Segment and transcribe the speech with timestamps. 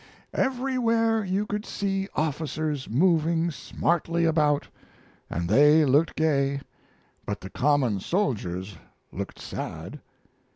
[0.49, 4.67] ]Everywhere you could see officers moving smartly about,
[5.29, 6.61] and they looked gay,
[7.23, 8.77] but the common soldiers
[9.11, 10.01] looked sad.